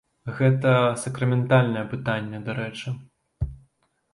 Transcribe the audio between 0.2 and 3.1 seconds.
Гэта сакраментальнае пытанне, дарэчы.